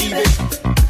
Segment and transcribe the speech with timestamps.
[0.00, 0.89] believe it.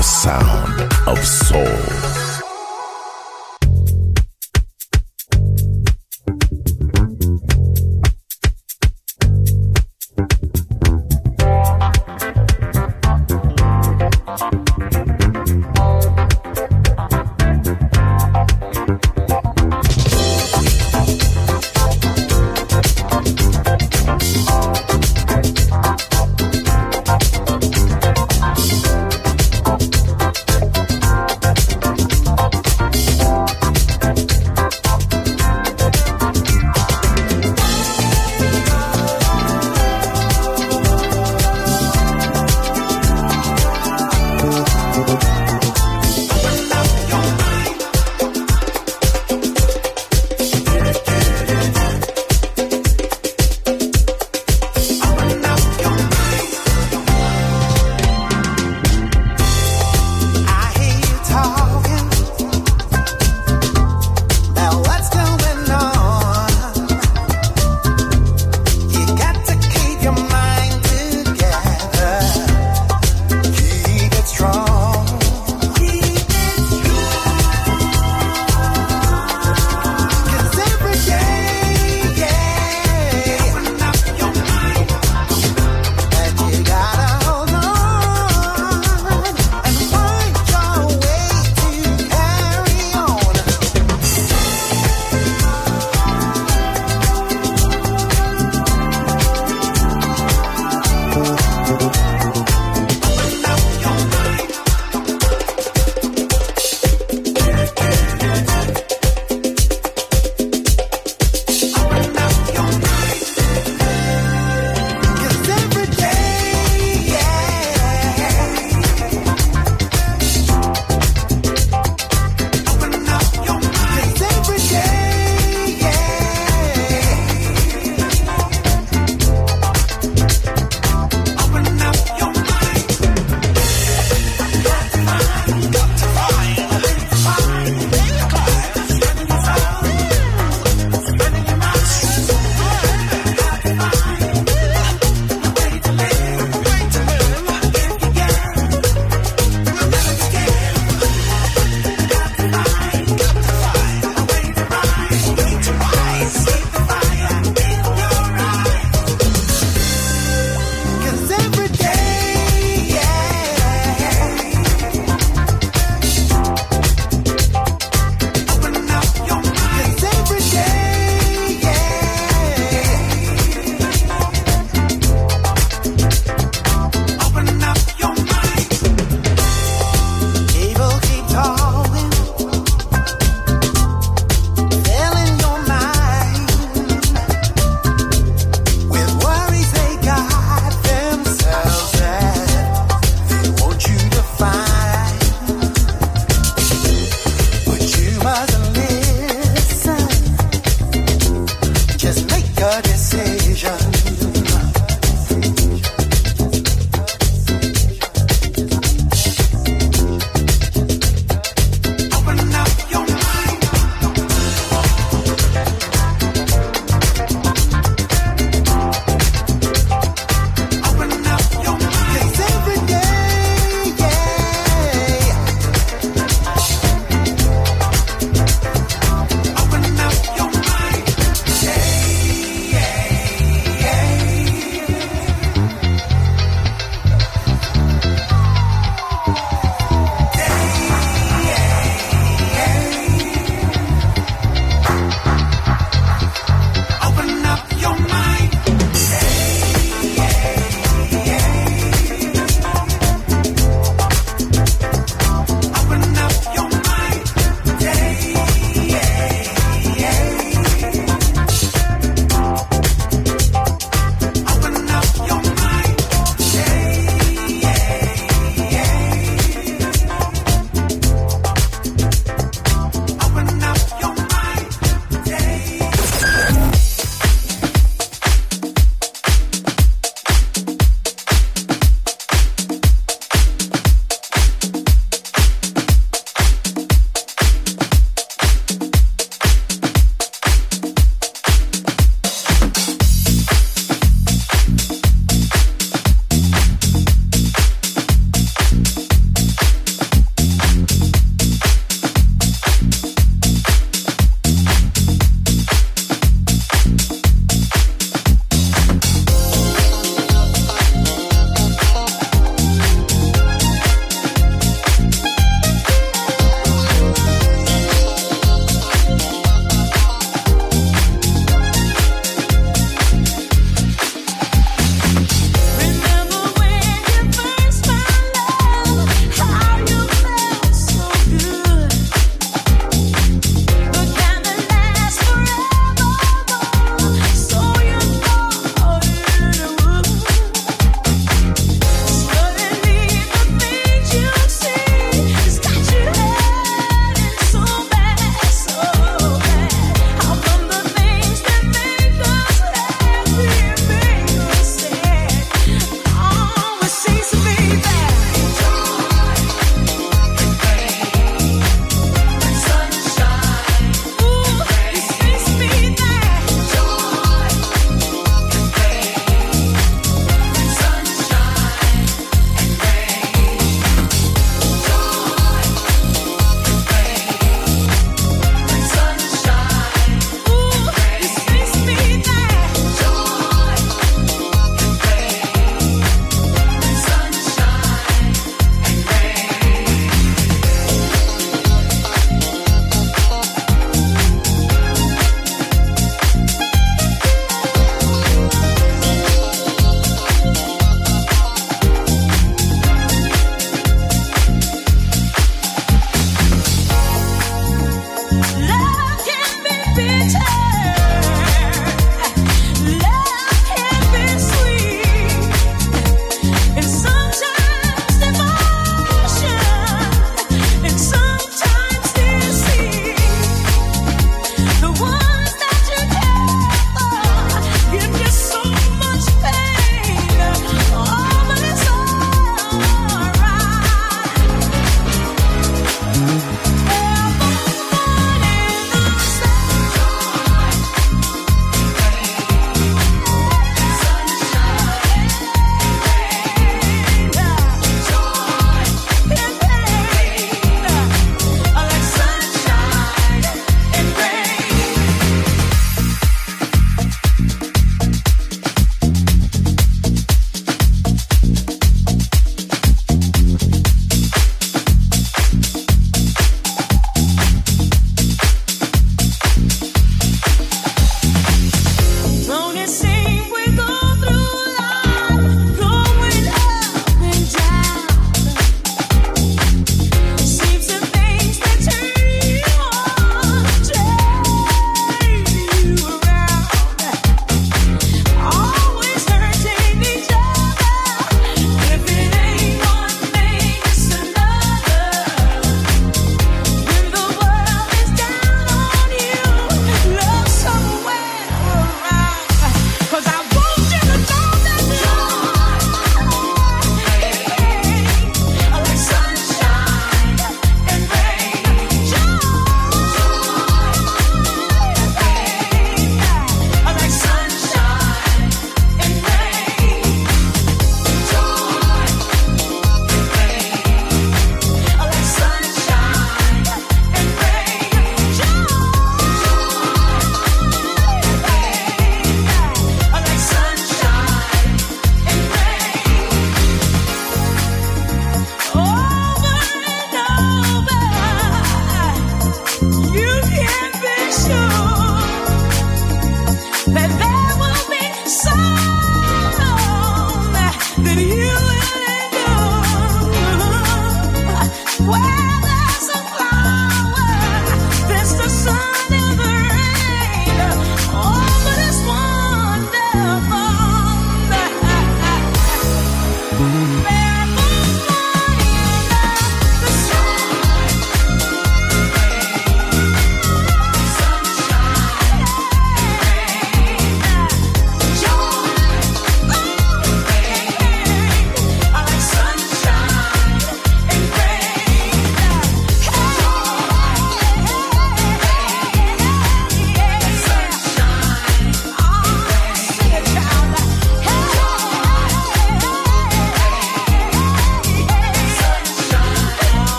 [0.00, 2.19] The sound of soul.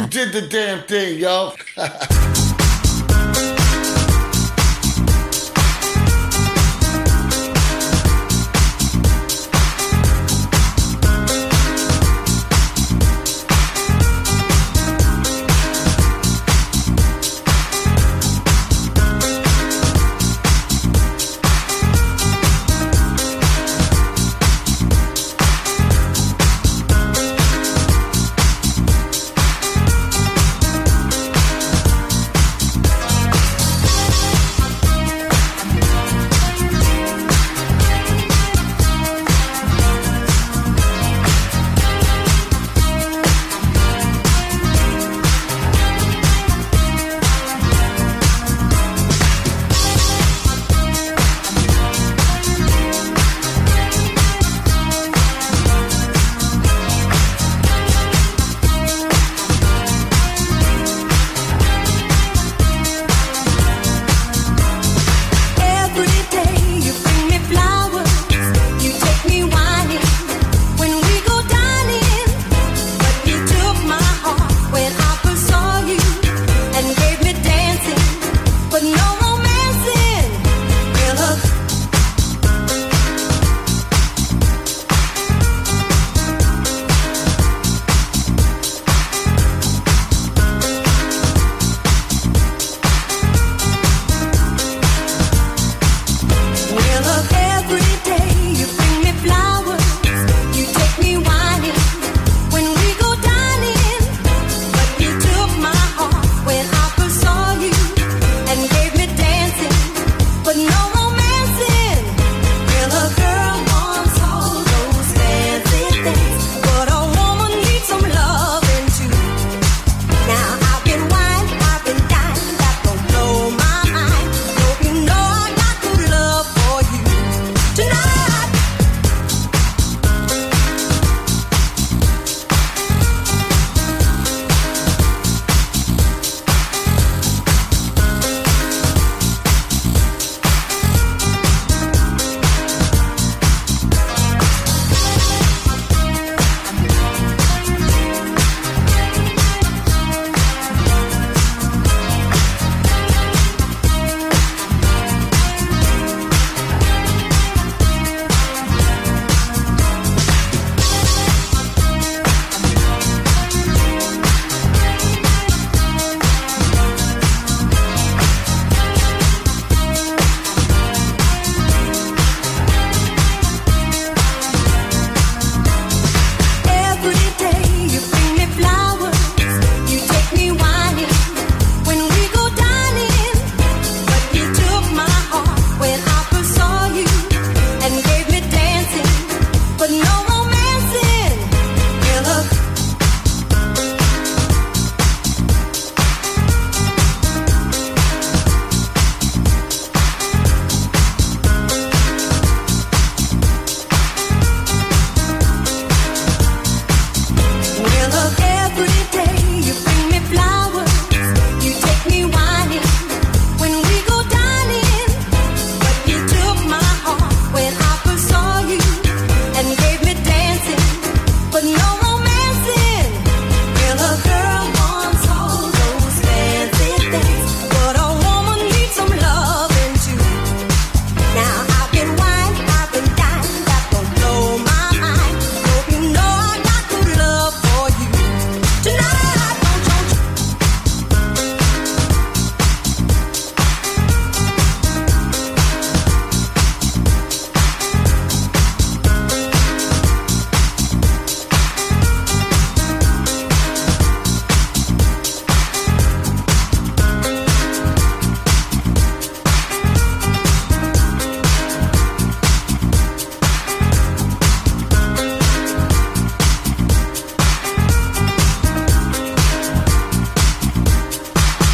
[0.00, 1.52] You did the damn thing, yo.